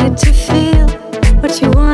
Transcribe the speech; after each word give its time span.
it's 0.00 1.60
getting 1.60 1.85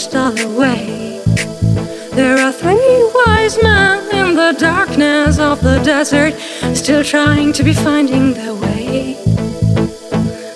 washed 0.00 0.16
all 0.16 0.54
away. 0.54 1.20
There 2.12 2.38
are 2.38 2.52
three 2.52 3.10
wise 3.14 3.62
men 3.62 3.98
in 4.14 4.34
the 4.34 4.54
darkness 4.58 5.38
of 5.38 5.60
the 5.60 5.78
desert, 5.80 6.34
still 6.74 7.04
trying 7.04 7.52
to 7.52 7.62
be 7.62 7.74
finding 7.74 8.32
their 8.32 8.54
way. 8.54 9.14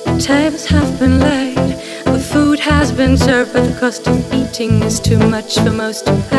The 0.07 0.19
tables 0.19 0.65
have 0.67 0.99
been 0.99 1.21
laid, 1.21 1.77
the 2.07 2.19
food 2.33 2.59
has 2.59 2.91
been 2.91 3.19
served, 3.19 3.53
but 3.53 3.69
the 3.69 3.79
cost 3.79 4.07
of 4.07 4.33
eating 4.33 4.83
is 4.83 4.99
too 4.99 5.19
much 5.19 5.59
for 5.59 5.71
most 5.71 6.07
to 6.07 6.15
pay. 6.31 6.34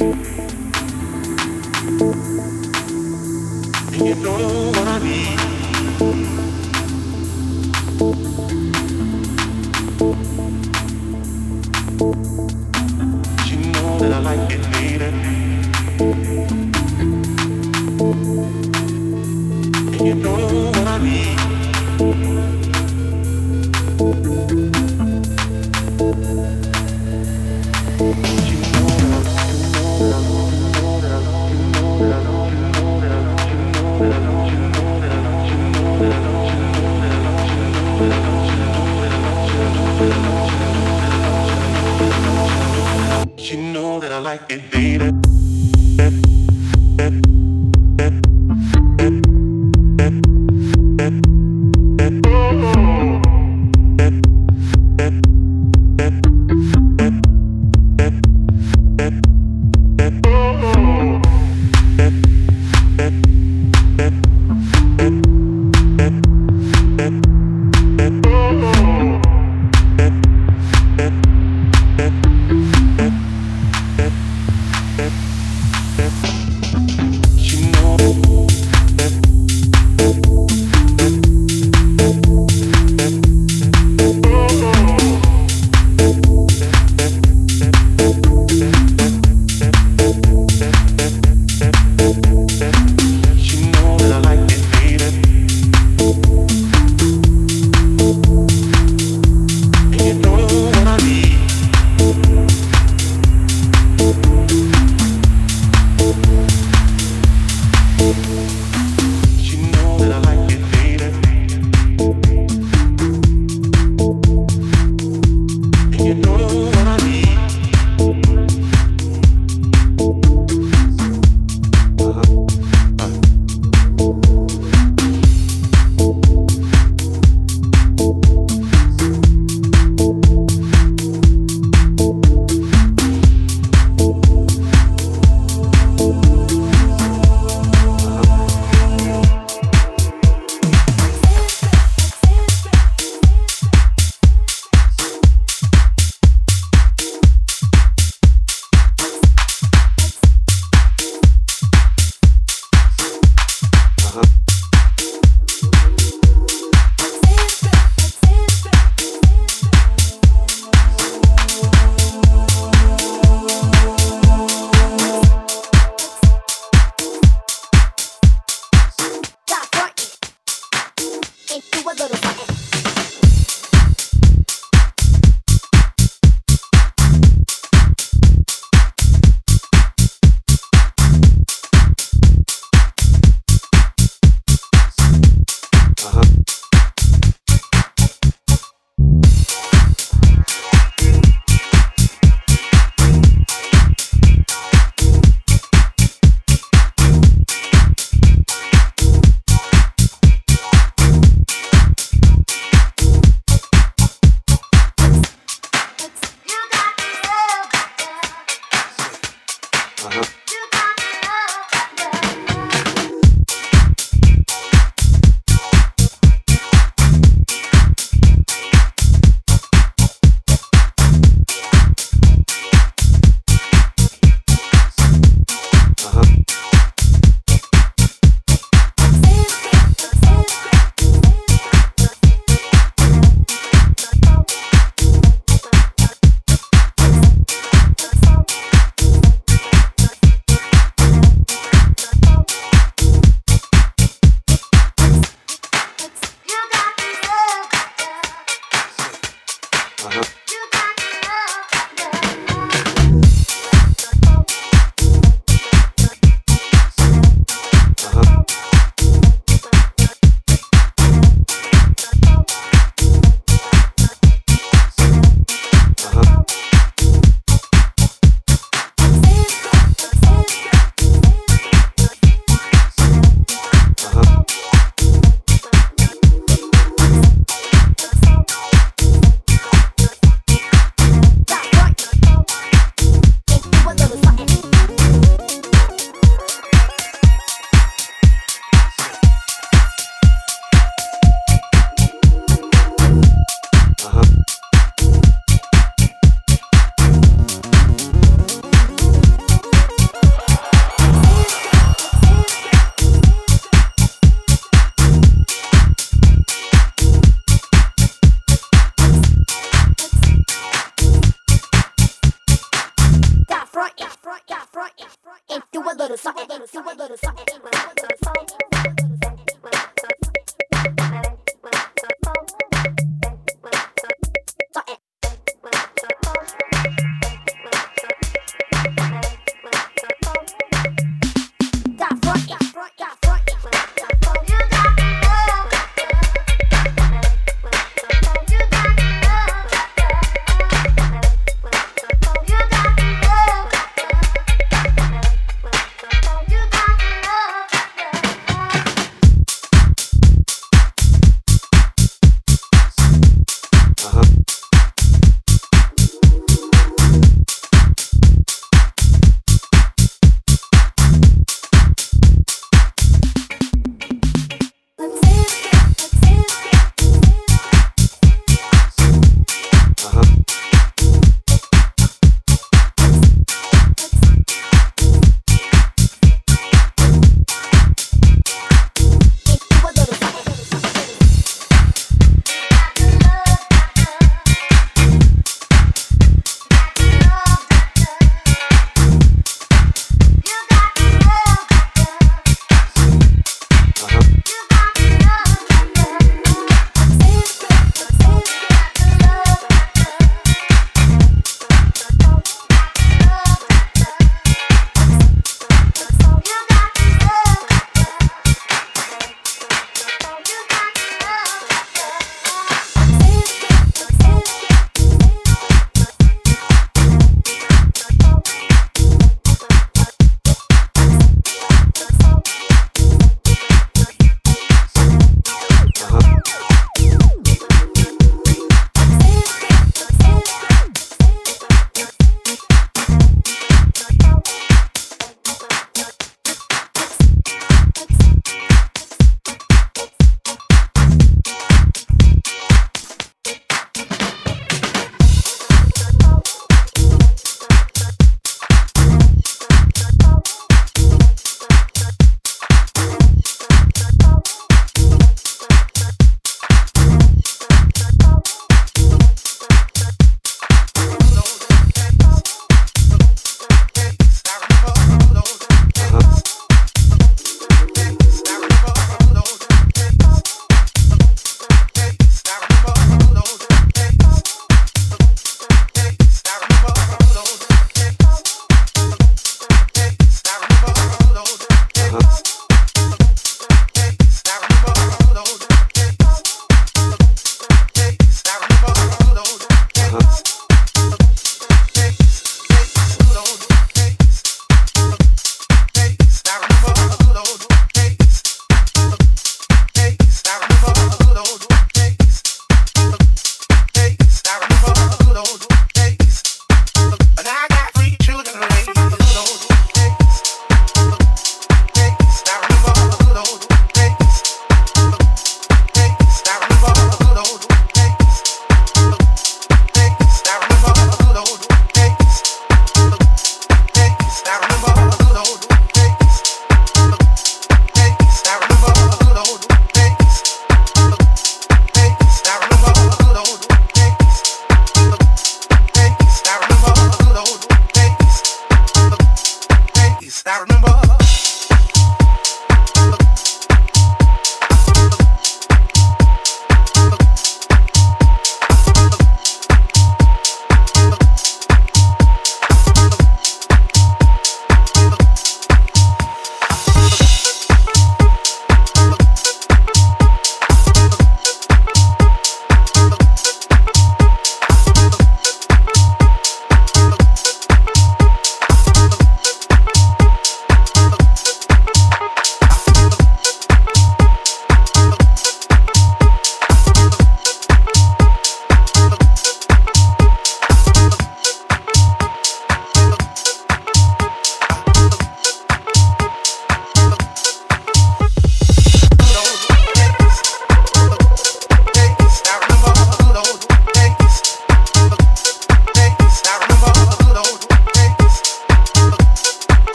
And 0.00 0.14
you 3.96 4.14
know 4.14 4.70
what 4.70 4.86
I 4.86 6.37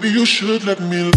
Maybe 0.00 0.10
you 0.10 0.24
should 0.24 0.62
let 0.64 0.78
me. 0.78 1.10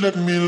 Let 0.00 0.16
me. 0.16 0.46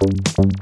Boom. 0.00 0.59